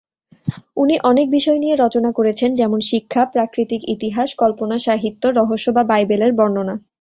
উনি 0.77 0.95
অনেক 1.03 1.27
বিষয় 1.31 1.59
নিয়ে 1.59 1.75
রচনা 1.75 2.09
করেছেন, 2.11 2.49
যেমন 2.55 2.79
শিক্ষা, 2.81 3.21
প্রাকৃতিক 3.25 3.81
ইতিহাস, 3.87 4.29
কল্পনা 4.35 4.77
সাহিত্য, 4.79 5.23
রহস্য 5.39 5.67
বা 5.71 5.83
বাইবেলের 5.83 6.31
বর্ণনা। 6.33 6.75